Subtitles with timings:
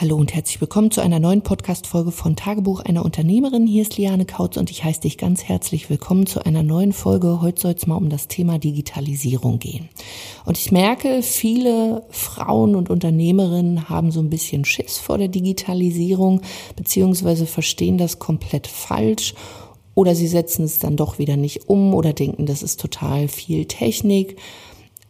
[0.00, 3.66] Hallo und herzlich willkommen zu einer neuen Podcast-Folge von Tagebuch einer Unternehmerin.
[3.66, 7.42] Hier ist Liane Kautz und ich heiße dich ganz herzlich willkommen zu einer neuen Folge.
[7.42, 9.90] Heute soll es mal um das Thema Digitalisierung gehen.
[10.46, 16.40] Und ich merke, viele Frauen und Unternehmerinnen haben so ein bisschen Schiss vor der Digitalisierung,
[16.76, 19.34] beziehungsweise verstehen das komplett falsch
[19.94, 23.66] oder sie setzen es dann doch wieder nicht um oder denken, das ist total viel
[23.66, 24.38] Technik.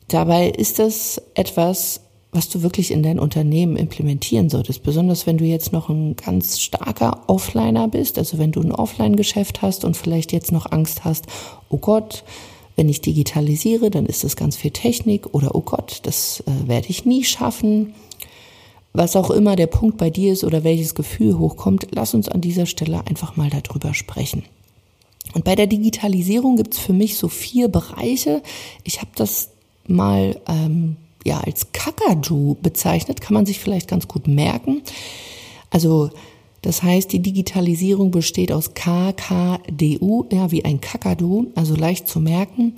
[0.08, 2.00] Dabei ist das etwas,
[2.32, 4.82] was du wirklich in dein Unternehmen implementieren solltest.
[4.82, 9.62] Besonders wenn du jetzt noch ein ganz starker Offliner bist, also wenn du ein Offline-Geschäft
[9.62, 11.26] hast und vielleicht jetzt noch Angst hast,
[11.68, 12.24] oh Gott,
[12.76, 16.88] wenn ich digitalisiere, dann ist das ganz viel Technik oder oh Gott, das äh, werde
[16.88, 17.94] ich nie schaffen.
[18.92, 22.40] Was auch immer der Punkt bei dir ist oder welches Gefühl hochkommt, lass uns an
[22.40, 24.44] dieser Stelle einfach mal darüber sprechen.
[25.34, 28.42] Und bei der Digitalisierung gibt's für mich so vier Bereiche.
[28.84, 29.50] Ich habe das
[29.86, 34.82] mal ähm, ja als Kakadu bezeichnet, kann man sich vielleicht ganz gut merken.
[35.70, 36.10] Also
[36.62, 42.74] das heißt, die Digitalisierung besteht aus KKDU, ja, wie ein Kakadu, also leicht zu merken.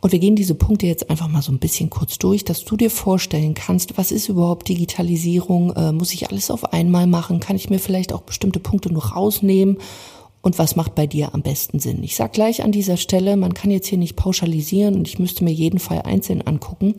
[0.00, 2.76] Und wir gehen diese Punkte jetzt einfach mal so ein bisschen kurz durch, dass du
[2.76, 5.72] dir vorstellen kannst, was ist überhaupt Digitalisierung?
[5.74, 7.40] Äh, muss ich alles auf einmal machen?
[7.40, 9.78] Kann ich mir vielleicht auch bestimmte Punkte noch rausnehmen?
[10.40, 12.02] Und was macht bei dir am besten Sinn.
[12.02, 15.44] Ich sage gleich an dieser Stelle, man kann jetzt hier nicht pauschalisieren und ich müsste
[15.44, 16.94] mir jeden Fall einzeln angucken.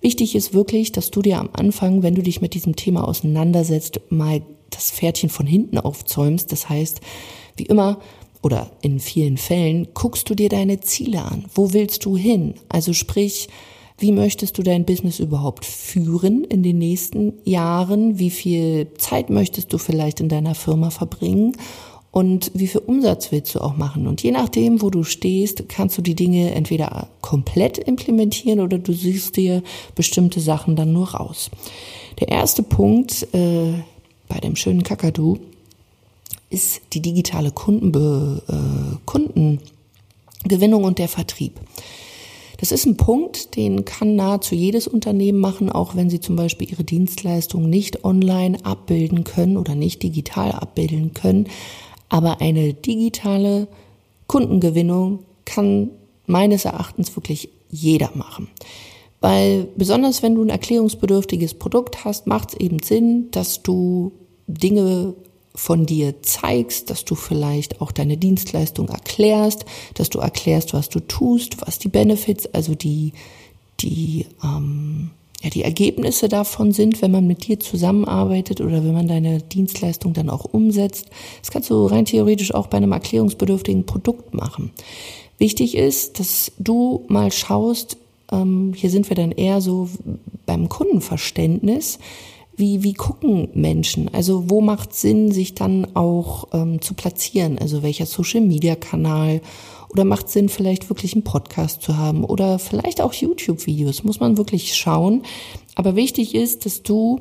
[0.00, 4.00] Wichtig ist wirklich, dass du dir am Anfang, wenn du dich mit diesem Thema auseinandersetzt,
[4.08, 6.50] mal das Pferdchen von hinten aufzäumst.
[6.52, 7.00] Das heißt,
[7.56, 7.98] wie immer
[8.42, 11.44] oder in vielen Fällen guckst du dir deine Ziele an.
[11.54, 12.54] Wo willst du hin?
[12.68, 13.48] Also sprich,
[13.98, 18.18] wie möchtest du dein Business überhaupt führen in den nächsten Jahren?
[18.18, 21.52] Wie viel Zeit möchtest du vielleicht in deiner Firma verbringen?
[22.12, 24.08] Und wie viel Umsatz willst du auch machen.
[24.08, 28.92] Und je nachdem, wo du stehst, kannst du die Dinge entweder komplett implementieren oder du
[28.92, 29.62] siehst dir
[29.94, 31.50] bestimmte Sachen dann nur raus.
[32.18, 33.74] Der erste Punkt äh,
[34.28, 35.38] bei dem schönen Kakadu
[36.50, 41.60] ist die digitale Kundenbe äh, Kundengewinnung und der Vertrieb.
[42.58, 46.70] Das ist ein Punkt, den kann nahezu jedes Unternehmen machen, auch wenn sie zum Beispiel
[46.70, 51.46] ihre Dienstleistungen nicht online abbilden können oder nicht digital abbilden können.
[52.10, 53.66] Aber eine digitale
[54.26, 55.90] Kundengewinnung kann
[56.26, 58.48] meines Erachtens wirklich jeder machen.
[59.20, 64.12] Weil besonders wenn du ein erklärungsbedürftiges Produkt hast, macht es eben Sinn, dass du
[64.46, 65.14] Dinge
[65.54, 71.00] von dir zeigst, dass du vielleicht auch deine Dienstleistung erklärst, dass du erklärst, was du
[71.00, 73.12] tust, was die Benefits, also die,
[73.80, 75.10] die ähm,
[75.40, 80.12] ja, die Ergebnisse davon sind, wenn man mit dir zusammenarbeitet oder wenn man deine Dienstleistung
[80.12, 81.06] dann auch umsetzt.
[81.40, 84.70] Das kannst du rein theoretisch auch bei einem erklärungsbedürftigen Produkt machen.
[85.38, 87.96] Wichtig ist, dass du mal schaust,
[88.30, 89.88] ähm, hier sind wir dann eher so
[90.44, 91.98] beim Kundenverständnis,
[92.56, 94.12] wie, wie gucken Menschen?
[94.12, 97.58] Also wo macht Sinn, sich dann auch ähm, zu platzieren?
[97.58, 99.40] Also welcher Social-Media-Kanal
[99.92, 104.04] oder macht Sinn, vielleicht wirklich einen Podcast zu haben oder vielleicht auch YouTube-Videos?
[104.04, 105.22] Muss man wirklich schauen.
[105.74, 107.20] Aber wichtig ist, dass du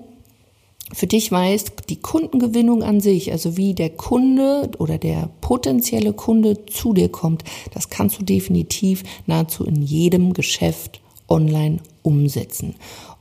[0.92, 6.66] für dich weißt, die Kundengewinnung an sich, also wie der Kunde oder der potenzielle Kunde
[6.66, 7.44] zu dir kommt,
[7.74, 12.76] das kannst du definitiv nahezu in jedem Geschäft online umsetzen.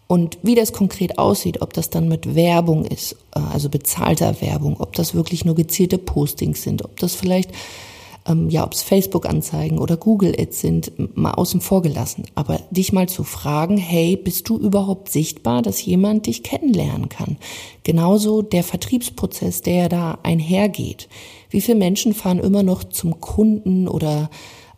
[0.07, 4.81] Und wie das konkret aussieht, ob das dann mit Werbung ist, äh, also bezahlter Werbung,
[4.81, 7.51] ob das wirklich nur gezielte Postings sind, ob das vielleicht
[8.29, 12.25] ähm, ja, ob es Facebook-Anzeigen oder Google-Ads sind, mal außen vor gelassen.
[12.35, 17.39] Aber dich mal zu fragen, hey, bist du überhaupt sichtbar, dass jemand dich kennenlernen kann?
[17.83, 21.09] Genauso der Vertriebsprozess, der da einhergeht.
[21.51, 24.31] Wie viele Menschen fahren immer noch zum Kunden oder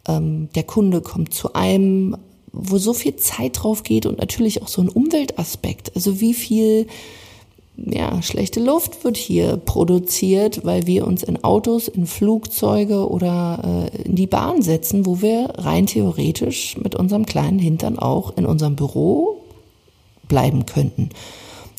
[0.07, 2.17] ähm, der Kunde kommt zu einem,
[2.53, 5.93] wo so viel Zeit drauf geht und natürlich auch so ein Umweltaspekt.
[5.95, 6.87] Also wie viel
[7.77, 14.03] ja, schlechte Luft wird hier produziert, weil wir uns in Autos, in Flugzeuge oder äh,
[14.03, 18.77] in die Bahn setzen, wo wir rein theoretisch mit unserem kleinen Hintern auch in unserem
[18.77, 19.41] Büro
[20.29, 21.11] bleiben könnten.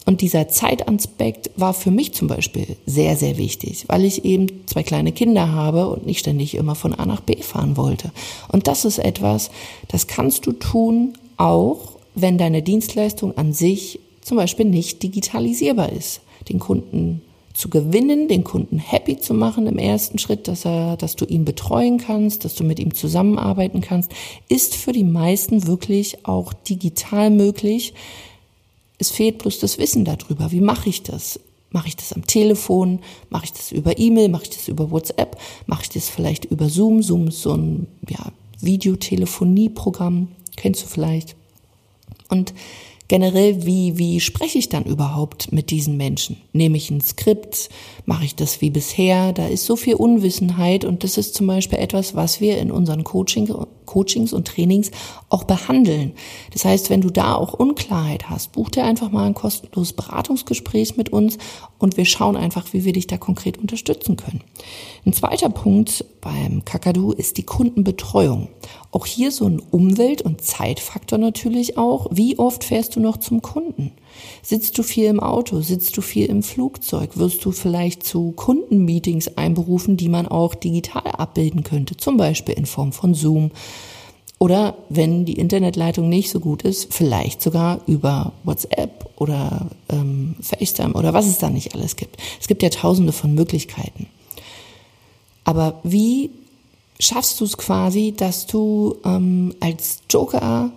[0.05, 4.81] Und dieser Zeitaspekt war für mich zum Beispiel sehr, sehr wichtig, weil ich eben zwei
[4.81, 8.11] kleine Kinder habe und nicht ständig immer von A nach B fahren wollte.
[8.51, 9.51] Und das ist etwas,
[9.89, 16.21] das kannst du tun, auch wenn deine Dienstleistung an sich zum Beispiel nicht digitalisierbar ist.
[16.49, 17.21] Den Kunden
[17.53, 21.45] zu gewinnen, den Kunden happy zu machen im ersten Schritt, dass er, dass du ihn
[21.45, 24.11] betreuen kannst, dass du mit ihm zusammenarbeiten kannst,
[24.47, 27.93] ist für die meisten wirklich auch digital möglich.
[28.97, 30.51] Es fehlt bloß das Wissen darüber.
[30.51, 31.39] Wie mache ich das?
[31.71, 32.99] Mache ich das am Telefon?
[33.29, 34.29] Mache ich das über E-Mail?
[34.29, 35.37] Mache ich das über WhatsApp?
[35.65, 37.01] Mache ich das vielleicht über Zoom?
[37.01, 41.35] Zoom ist so ein ja, Videotelefonieprogramm, kennst du vielleicht.
[42.29, 42.53] Und
[43.11, 46.37] generell, wie, wie spreche ich dann überhaupt mit diesen Menschen?
[46.53, 47.67] Nehme ich ein Skript?
[48.05, 49.33] Mache ich das wie bisher?
[49.33, 53.03] Da ist so viel Unwissenheit und das ist zum Beispiel etwas, was wir in unseren
[53.03, 53.53] Coaching,
[53.91, 54.89] Coachings und Trainings
[55.27, 56.13] auch behandeln.
[56.53, 60.95] Das heißt, wenn du da auch Unklarheit hast, buch dir einfach mal ein kostenloses Beratungsgespräch
[60.95, 61.37] mit uns
[61.77, 64.41] und wir schauen einfach, wie wir dich da konkret unterstützen können.
[65.05, 68.47] Ein zweiter Punkt beim Kakadu ist die Kundenbetreuung.
[68.91, 72.07] Auch hier so ein Umwelt- und Zeitfaktor natürlich auch.
[72.11, 73.91] Wie oft fährst du noch zum Kunden?
[74.43, 75.61] Sitzt du viel im Auto?
[75.61, 77.17] Sitzt du viel im Flugzeug?
[77.17, 81.97] Wirst du vielleicht zu Kundenmeetings einberufen, die man auch digital abbilden könnte?
[81.97, 83.51] Zum Beispiel in Form von Zoom.
[84.39, 90.93] Oder wenn die Internetleitung nicht so gut ist, vielleicht sogar über WhatsApp oder ähm, FaceTime
[90.93, 92.17] oder was es da nicht alles gibt.
[92.39, 94.07] Es gibt ja tausende von Möglichkeiten.
[95.43, 96.31] Aber wie
[96.99, 100.71] schaffst du es quasi, dass du ähm, als Joker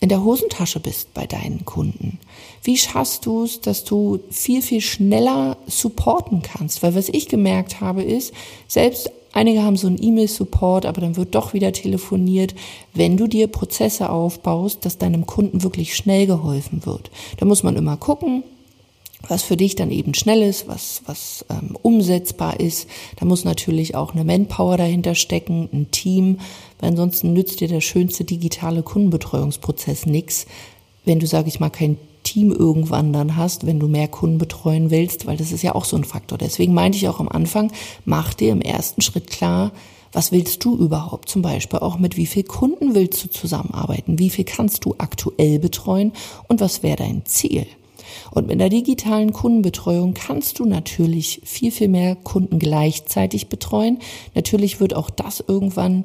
[0.00, 2.18] in der Hosentasche bist bei deinen Kunden?
[2.62, 6.82] Wie schaffst du es, dass du viel, viel schneller supporten kannst?
[6.82, 8.32] Weil was ich gemerkt habe ist,
[8.66, 12.54] selbst einige haben so einen E-Mail-Support, aber dann wird doch wieder telefoniert,
[12.94, 17.10] wenn du dir Prozesse aufbaust, dass deinem Kunden wirklich schnell geholfen wird.
[17.38, 18.42] Da muss man immer gucken,
[19.26, 22.88] was für dich dann eben schnell ist, was, was ähm, umsetzbar ist.
[23.16, 26.38] Da muss natürlich auch eine Manpower dahinter stecken, ein Team,
[26.78, 30.46] weil ansonsten nützt dir der schönste digitale Kundenbetreuungsprozess nichts,
[31.04, 34.90] wenn du, sage ich mal, kein Team irgendwann dann hast, wenn du mehr Kunden betreuen
[34.90, 36.38] willst, weil das ist ja auch so ein Faktor.
[36.38, 37.72] Deswegen meinte ich auch am Anfang,
[38.04, 39.72] mach dir im ersten Schritt klar,
[40.12, 41.28] was willst du überhaupt?
[41.28, 44.18] Zum Beispiel auch mit wie viel Kunden willst du zusammenarbeiten?
[44.18, 46.12] Wie viel kannst du aktuell betreuen?
[46.48, 47.66] Und was wäre dein Ziel?
[48.30, 53.98] Und mit der digitalen Kundenbetreuung kannst du natürlich viel, viel mehr Kunden gleichzeitig betreuen.
[54.34, 56.04] Natürlich wird auch das irgendwann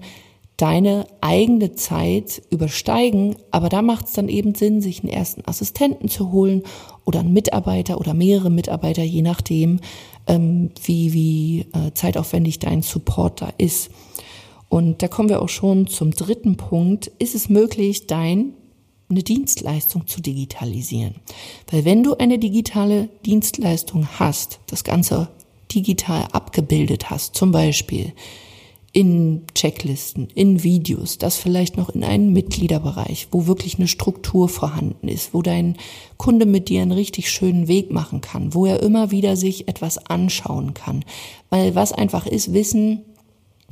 [0.57, 6.09] deine eigene Zeit übersteigen, aber da macht es dann eben Sinn, sich einen ersten Assistenten
[6.09, 6.63] zu holen
[7.05, 9.79] oder einen Mitarbeiter oder mehrere Mitarbeiter, je nachdem,
[10.27, 13.89] ähm, wie, wie äh, zeitaufwendig dein Support da ist.
[14.69, 17.07] Und da kommen wir auch schon zum dritten Punkt.
[17.19, 18.53] Ist es möglich, dein
[19.09, 21.15] eine Dienstleistung zu digitalisieren.
[21.69, 25.29] Weil wenn du eine digitale Dienstleistung hast, das Ganze
[25.71, 28.13] digital abgebildet hast, zum Beispiel
[28.93, 35.07] in Checklisten, in Videos, das vielleicht noch in einen Mitgliederbereich, wo wirklich eine Struktur vorhanden
[35.07, 35.77] ist, wo dein
[36.17, 39.97] Kunde mit dir einen richtig schönen Weg machen kann, wo er immer wieder sich etwas
[39.97, 41.03] anschauen kann.
[41.49, 43.01] Weil was einfach ist, Wissen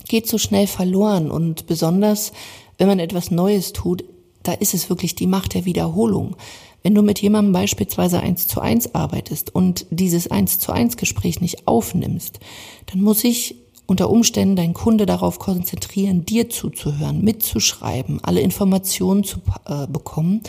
[0.08, 2.34] geht so schnell verloren und besonders
[2.80, 4.04] wenn man etwas Neues tut,
[4.44, 6.36] da ist es wirklich die Macht der Wiederholung.
[6.84, 11.40] Wenn du mit jemandem beispielsweise eins zu eins arbeitest und dieses eins zu eins Gespräch
[11.42, 12.40] nicht aufnimmst,
[12.88, 13.56] dann muss ich
[13.86, 20.42] unter Umständen dein Kunde darauf konzentrieren, dir zuzuhören, mitzuschreiben, alle Informationen zu äh, bekommen.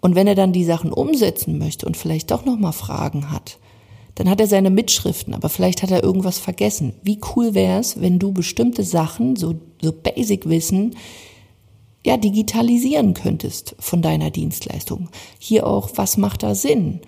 [0.00, 3.58] Und wenn er dann die Sachen umsetzen möchte und vielleicht doch nochmal Fragen hat,
[4.14, 6.92] dann hat er seine Mitschriften, aber vielleicht hat er irgendwas vergessen.
[7.02, 10.96] Wie cool wäre es, wenn du bestimmte Sachen, so, so Basic Wissen,
[12.04, 15.08] ja, digitalisieren könntest von deiner Dienstleistung.
[15.38, 17.00] Hier auch, was macht da Sinn?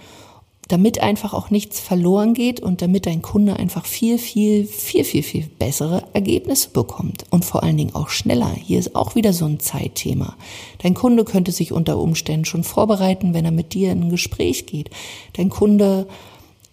[0.69, 5.23] Damit einfach auch nichts verloren geht und damit dein Kunde einfach viel, viel, viel, viel,
[5.23, 8.51] viel bessere Ergebnisse bekommt und vor allen Dingen auch schneller.
[8.51, 10.37] Hier ist auch wieder so ein Zeitthema.
[10.79, 14.65] Dein Kunde könnte sich unter Umständen schon vorbereiten, wenn er mit dir in ein Gespräch
[14.65, 14.89] geht.
[15.35, 16.07] Dein Kunde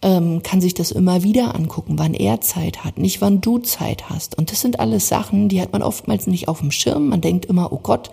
[0.01, 4.09] ähm, kann sich das immer wieder angucken, wann er Zeit hat, nicht wann du Zeit
[4.09, 4.37] hast.
[4.37, 7.09] Und das sind alles Sachen, die hat man oftmals nicht auf dem Schirm.
[7.09, 8.09] Man denkt immer, oh Gott,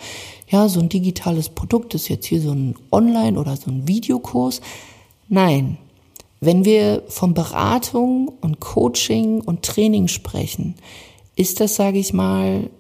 [0.49, 4.61] ja, so ein digitales Produkt ist jetzt hier so ein Online- oder so ein Videokurs.
[5.29, 5.79] Nein,
[6.41, 10.75] wenn wir von Beratung und Coaching und Training sprechen,
[11.37, 12.71] ist das, sage ich mal,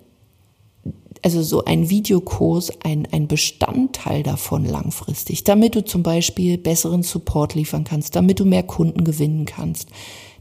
[1.22, 7.54] also so ein Videokurs ein, ein Bestandteil davon langfristig, damit du zum Beispiel besseren Support
[7.54, 9.88] liefern kannst, damit du mehr Kunden gewinnen kannst,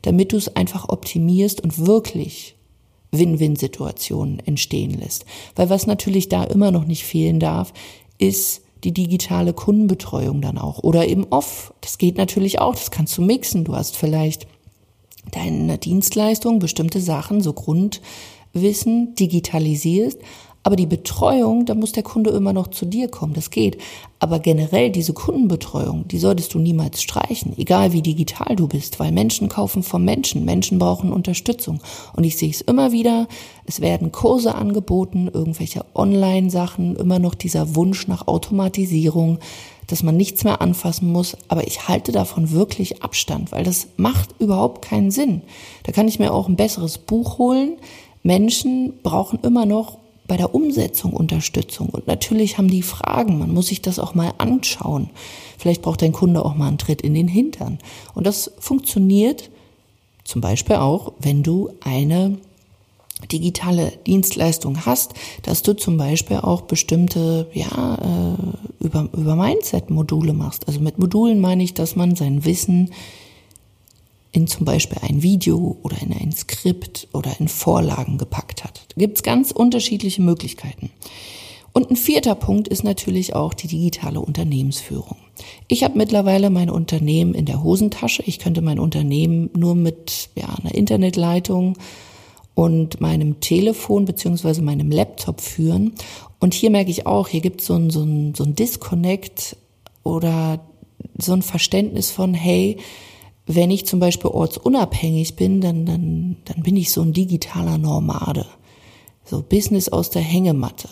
[0.01, 2.55] damit du es einfach optimierst und wirklich
[3.11, 5.25] Win-Win-Situationen entstehen lässt.
[5.55, 7.73] Weil was natürlich da immer noch nicht fehlen darf,
[8.17, 11.73] ist die digitale Kundenbetreuung dann auch oder eben off.
[11.81, 13.63] Das geht natürlich auch, das kannst du mixen.
[13.63, 14.47] Du hast vielleicht
[15.31, 20.19] deine Dienstleistung, bestimmte Sachen, so Grundwissen digitalisierst,
[20.67, 23.77] aber die Betreuung, da muss der Kunde immer noch zu dir kommen, das geht.
[24.19, 29.13] Aber generell diese Kundenbetreuung, die solltest du niemals streichen, egal wie digital du bist, weil
[29.13, 31.79] Menschen kaufen vom Menschen, Menschen brauchen Unterstützung.
[32.17, 33.29] Und ich sehe es immer wieder,
[33.65, 39.39] es werden Kurse angeboten, irgendwelche Online-Sachen, immer noch dieser Wunsch nach Automatisierung,
[39.87, 44.35] dass man nichts mehr anfassen muss, aber ich halte davon wirklich Abstand, weil das macht
[44.39, 45.43] überhaupt keinen Sinn.
[45.83, 47.77] Da kann ich mir auch ein besseres Buch holen.
[48.21, 51.89] Menschen brauchen immer noch bei der Umsetzung Unterstützung.
[51.89, 53.39] Und natürlich haben die Fragen.
[53.39, 55.09] Man muss sich das auch mal anschauen.
[55.57, 57.79] Vielleicht braucht dein Kunde auch mal einen Tritt in den Hintern.
[58.13, 59.49] Und das funktioniert
[60.23, 62.37] zum Beispiel auch, wenn du eine
[63.31, 70.67] digitale Dienstleistung hast, dass du zum Beispiel auch bestimmte, ja, äh, über, über Mindset-Module machst.
[70.67, 72.91] Also mit Modulen meine ich, dass man sein Wissen
[74.37, 78.85] in zum Beispiel ein Video oder in ein Skript oder in Vorlagen gepackt hat.
[78.89, 80.91] Da gibt es ganz unterschiedliche Möglichkeiten.
[81.73, 85.17] Und ein vierter Punkt ist natürlich auch die digitale Unternehmensführung.
[85.67, 88.21] Ich habe mittlerweile mein Unternehmen in der Hosentasche.
[88.27, 91.75] Ich könnte mein Unternehmen nur mit ja, einer Internetleitung
[92.53, 95.93] und meinem Telefon beziehungsweise meinem Laptop führen.
[96.39, 99.57] Und hier merke ich auch, hier gibt so es so ein, so ein Disconnect
[100.03, 100.59] oder
[101.17, 102.77] so ein Verständnis von, hey,
[103.47, 108.45] wenn ich zum Beispiel ortsunabhängig bin, dann, dann, dann bin ich so ein digitaler Nomade.
[109.23, 110.89] So Business aus der Hängematte.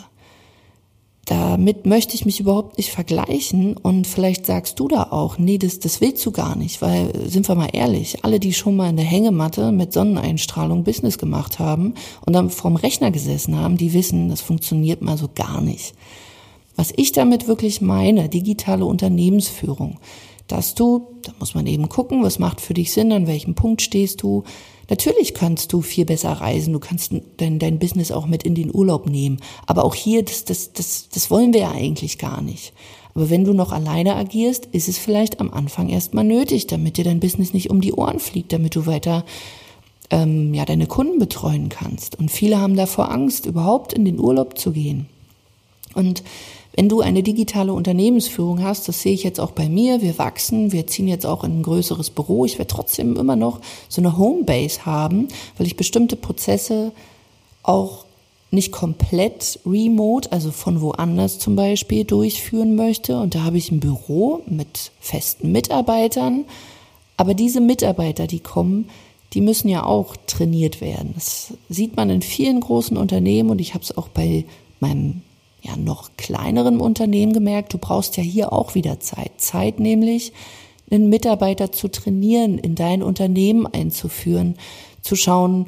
[1.25, 5.79] Damit möchte ich mich überhaupt nicht vergleichen und vielleicht sagst du da auch, nee, das,
[5.79, 8.95] das willst du gar nicht, weil, sind wir mal ehrlich, alle, die schon mal in
[8.95, 11.95] der Hängematte mit Sonneneinstrahlung Business gemacht haben
[12.25, 15.95] und dann vorm Rechner gesessen haben, die wissen, das funktioniert mal so gar nicht.
[16.75, 19.97] Was ich damit wirklich meine, digitale Unternehmensführung,
[20.47, 23.81] dass du, da muss man eben gucken, was macht für dich Sinn, an welchem Punkt
[23.81, 24.43] stehst du.
[24.89, 28.73] Natürlich kannst du viel besser reisen, du kannst dein, dein Business auch mit in den
[28.73, 29.37] Urlaub nehmen.
[29.65, 32.73] Aber auch hier, das, das, das, das wollen wir ja eigentlich gar nicht.
[33.15, 37.05] Aber wenn du noch alleine agierst, ist es vielleicht am Anfang erstmal nötig, damit dir
[37.05, 39.25] dein Business nicht um die Ohren fliegt, damit du weiter
[40.11, 42.19] ähm, ja, deine Kunden betreuen kannst.
[42.19, 45.07] Und viele haben davor Angst, überhaupt in den Urlaub zu gehen.
[45.95, 46.23] Und
[46.75, 50.73] wenn du eine digitale Unternehmensführung hast, das sehe ich jetzt auch bei mir, wir wachsen,
[50.73, 52.45] wir ziehen jetzt auch in ein größeres Büro.
[52.45, 56.91] Ich werde trotzdem immer noch so eine Homebase haben, weil ich bestimmte Prozesse
[57.63, 58.05] auch
[58.51, 63.19] nicht komplett remote, also von woanders zum Beispiel durchführen möchte.
[63.19, 66.45] Und da habe ich ein Büro mit festen Mitarbeitern.
[67.17, 68.89] Aber diese Mitarbeiter, die kommen,
[69.33, 71.11] die müssen ja auch trainiert werden.
[71.15, 74.45] Das sieht man in vielen großen Unternehmen und ich habe es auch bei
[74.79, 75.21] meinem
[75.65, 79.31] ja noch kleineren Unternehmen gemerkt, du brauchst ja hier auch wieder Zeit.
[79.37, 80.33] Zeit nämlich,
[80.91, 84.55] einen Mitarbeiter zu trainieren, in dein Unternehmen einzuführen,
[85.01, 85.67] zu schauen,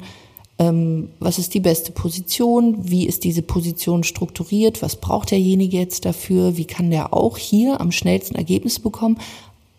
[0.58, 6.04] ähm, was ist die beste Position, wie ist diese Position strukturiert, was braucht derjenige jetzt
[6.04, 9.18] dafür, wie kann der auch hier am schnellsten Ergebnisse bekommen,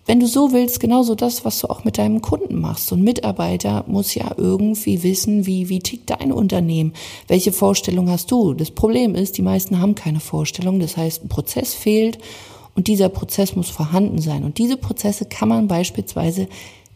[0.10, 2.88] wenn du so willst, genauso das, was du auch mit deinem Kunden machst.
[2.88, 6.94] So ein Mitarbeiter muss ja irgendwie wissen, wie, wie tickt dein Unternehmen?
[7.28, 8.56] Welche Vorstellung hast du?
[8.56, 10.80] Das Problem ist, die meisten haben keine Vorstellung.
[10.80, 12.18] Das heißt, ein Prozess fehlt
[12.74, 14.46] und dieser Prozess muss vorhanden sein.
[14.46, 16.48] Und diese Prozesse kann man beispielsweise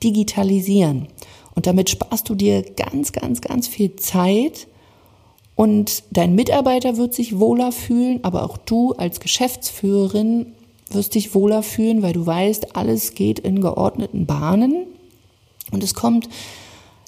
[0.03, 1.07] digitalisieren.
[1.53, 4.65] Und damit sparst du dir ganz, ganz, ganz viel Zeit
[5.53, 10.47] und dein Mitarbeiter wird sich wohler fühlen, aber auch du als Geschäftsführerin
[10.93, 14.87] wirst dich wohler fühlen, weil du weißt, alles geht in geordneten Bahnen
[15.71, 16.29] und es kommt,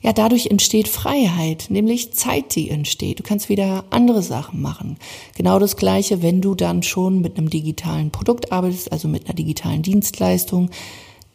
[0.02, 3.20] ja, dadurch entsteht Freiheit, nämlich Zeit, die entsteht.
[3.20, 4.98] Du kannst wieder andere Sachen machen.
[5.36, 9.34] Genau das Gleiche, wenn du dann schon mit einem digitalen Produkt arbeitest, also mit einer
[9.34, 10.70] digitalen Dienstleistung,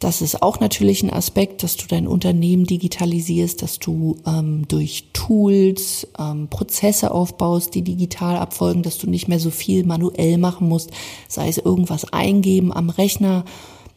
[0.01, 5.09] das ist auch natürlich ein Aspekt, dass du dein Unternehmen digitalisierst, dass du ähm, durch
[5.13, 10.67] Tools ähm, Prozesse aufbaust, die digital abfolgen, dass du nicht mehr so viel manuell machen
[10.67, 10.89] musst,
[11.27, 13.45] sei es irgendwas eingeben am Rechner,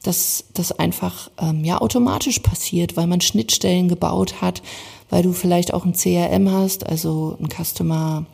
[0.03, 4.61] dass das einfach ähm, ja automatisch passiert, weil man Schnittstellen gebaut hat,
[5.09, 8.27] weil du vielleicht auch ein CRM hast, also ein Customer,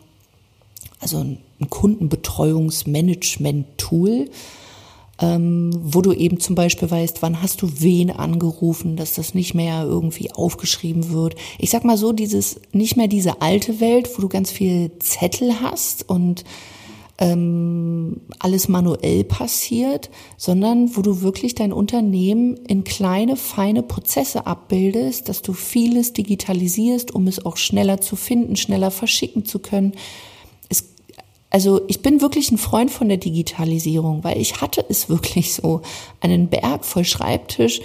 [0.98, 4.28] also ein Kundenbetreuungsmanagement-Tool
[5.20, 9.54] ähm, wo du eben zum Beispiel weißt, wann hast du wen angerufen, dass das nicht
[9.54, 11.34] mehr irgendwie aufgeschrieben wird.
[11.58, 15.60] Ich sag mal so, dieses, nicht mehr diese alte Welt, wo du ganz viel Zettel
[15.60, 16.44] hast und
[17.18, 20.08] ähm, alles manuell passiert,
[20.38, 27.14] sondern wo du wirklich dein Unternehmen in kleine, feine Prozesse abbildest, dass du vieles digitalisierst,
[27.14, 29.92] um es auch schneller zu finden, schneller verschicken zu können.
[31.50, 35.82] Also ich bin wirklich ein Freund von der Digitalisierung, weil ich hatte es wirklich so.
[36.20, 37.80] Einen Berg voll Schreibtisch,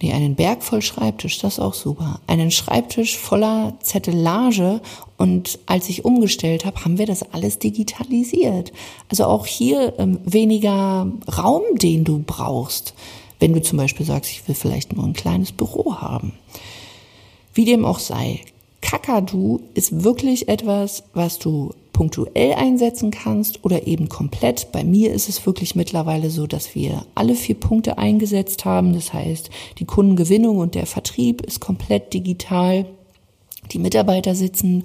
[0.00, 2.20] nee, einen Berg voll Schreibtisch, das ist auch super.
[2.28, 4.80] Einen Schreibtisch voller Zettelage
[5.16, 8.72] und als ich umgestellt habe, haben wir das alles digitalisiert.
[9.08, 12.94] Also auch hier ähm, weniger Raum, den du brauchst,
[13.40, 16.34] wenn du zum Beispiel sagst, ich will vielleicht nur ein kleines Büro haben.
[17.52, 18.40] Wie dem auch sei,
[18.80, 24.72] Kakadu ist wirklich etwas, was du punktuell einsetzen kannst oder eben komplett.
[24.72, 28.92] Bei mir ist es wirklich mittlerweile so, dass wir alle vier Punkte eingesetzt haben.
[28.92, 32.86] Das heißt, die Kundengewinnung und der Vertrieb ist komplett digital.
[33.70, 34.82] Die Mitarbeiter sitzen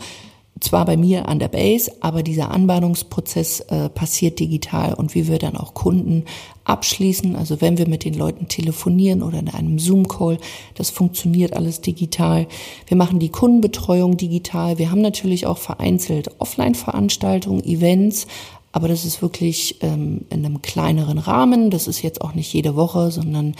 [0.59, 5.39] zwar bei mir an der Base, aber dieser Anbahnungsprozess äh, passiert digital und wie wir
[5.39, 6.25] dann auch Kunden
[6.63, 10.37] abschließen, also wenn wir mit den Leuten telefonieren oder in einem Zoom-Call,
[10.75, 12.47] das funktioniert alles digital.
[12.87, 14.77] Wir machen die Kundenbetreuung digital.
[14.77, 18.27] Wir haben natürlich auch vereinzelt Offline-Veranstaltungen, Events,
[18.73, 21.71] aber das ist wirklich ähm, in einem kleineren Rahmen.
[21.71, 23.55] Das ist jetzt auch nicht jede Woche, sondern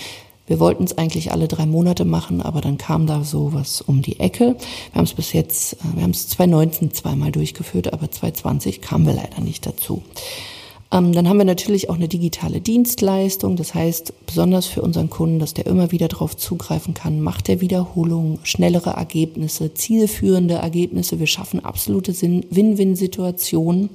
[0.48, 4.02] wir wollten es eigentlich alle drei Monate machen, aber dann kam da so was um
[4.02, 4.56] die Ecke.
[4.92, 9.06] Wir haben es bis jetzt, äh, wir haben es 2019 zweimal durchgeführt, aber 2020 kamen
[9.06, 10.02] wir leider nicht dazu.
[10.90, 13.58] Ähm, dann haben wir natürlich auch eine digitale Dienstleistung.
[13.58, 17.60] Das heißt, besonders für unseren Kunden, dass der immer wieder darauf zugreifen kann, macht der
[17.60, 21.20] Wiederholung, schnellere Ergebnisse, zielführende Ergebnisse.
[21.20, 23.90] Wir schaffen absolute Win-Win-Situationen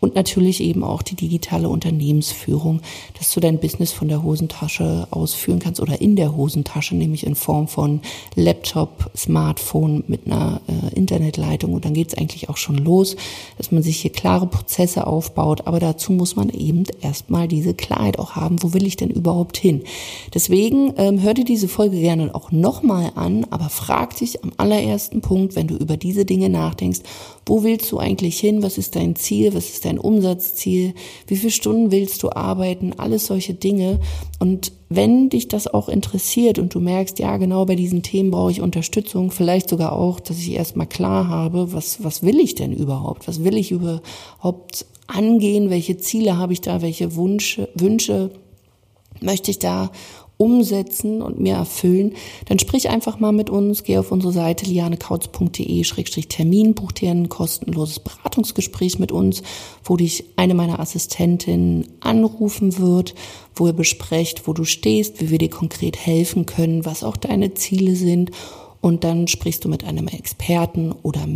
[0.00, 2.80] und natürlich eben auch die digitale Unternehmensführung,
[3.18, 7.34] dass du dein Business von der Hosentasche ausführen kannst oder in der Hosentasche, nämlich in
[7.34, 8.00] Form von
[8.34, 13.16] Laptop, Smartphone mit einer äh, Internetleitung und dann geht es eigentlich auch schon los,
[13.58, 18.18] dass man sich hier klare Prozesse aufbaut, aber dazu muss man eben erstmal diese Klarheit
[18.18, 19.82] auch haben, wo will ich denn überhaupt hin?
[20.34, 25.20] Deswegen ähm, hör dir diese Folge gerne auch nochmal an, aber frag dich am allerersten
[25.20, 27.00] Punkt, wenn du über diese Dinge nachdenkst,
[27.46, 28.62] wo willst du eigentlich hin?
[28.62, 29.54] Was ist dein Ziel?
[29.54, 30.94] Was ist dein Umsatzziel?
[31.26, 32.92] Wie viele Stunden willst du arbeiten?
[32.96, 34.00] Alles solche Dinge.
[34.38, 38.50] Und wenn dich das auch interessiert und du merkst, ja, genau bei diesen Themen brauche
[38.50, 42.72] ich Unterstützung, vielleicht sogar auch, dass ich erstmal klar habe, was, was will ich denn
[42.72, 43.26] überhaupt?
[43.28, 45.70] Was will ich überhaupt angehen?
[45.70, 46.82] Welche Ziele habe ich da?
[46.82, 48.30] Welche Wünsche, Wünsche
[49.20, 49.90] möchte ich da
[50.38, 52.12] umsetzen und mir erfüllen,
[52.46, 58.00] dann sprich einfach mal mit uns, geh auf unsere Seite lianekautz.de-termin, buch dir ein kostenloses
[58.00, 59.42] Beratungsgespräch mit uns,
[59.82, 63.14] wo dich eine meiner Assistentinnen anrufen wird,
[63.54, 67.54] wo ihr besprecht, wo du stehst, wie wir dir konkret helfen können, was auch deine
[67.54, 68.30] Ziele sind.
[68.82, 71.26] Und dann sprichst du mit einem Experten oder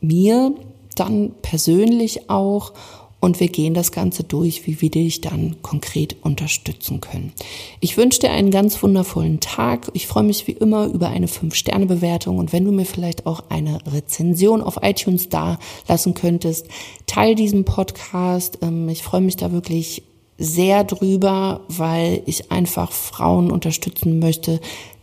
[0.00, 0.52] mir
[0.94, 2.74] dann persönlich auch
[3.22, 7.32] und wir gehen das Ganze durch, wie wir dich dann konkret unterstützen können.
[7.78, 9.92] Ich wünsche dir einen ganz wundervollen Tag.
[9.94, 13.78] Ich freue mich wie immer über eine 5-Sterne-Bewertung und wenn du mir vielleicht auch eine
[13.86, 16.66] Rezension auf iTunes da lassen könntest,
[17.06, 18.58] teil diesen Podcast.
[18.60, 20.02] Ähm, ich freue mich da wirklich
[20.36, 24.60] sehr drüber, weil ich einfach Frauen unterstützen möchte,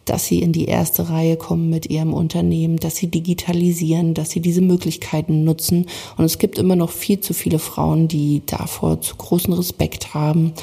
[0.09, 4.39] dass sie in die erste Reihe kommen mit ihrem Unternehmen, dass sie digitalisieren, dass sie
[4.39, 5.85] diese Möglichkeiten nutzen.
[6.17, 10.53] Und es gibt immer noch viel zu viele Frauen, die davor zu großen Respekt haben.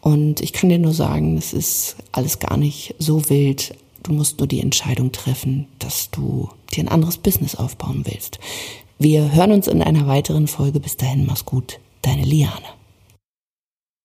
[0.00, 3.74] Und ich kann dir nur sagen, es ist alles gar nicht so wild.
[4.04, 8.38] Du musst nur die Entscheidung treffen, dass du dir ein anderes Business aufbauen willst.
[8.98, 10.78] Wir hören uns in einer weiteren Folge.
[10.78, 11.80] Bis dahin, mach's gut.
[12.02, 12.77] Deine Liane.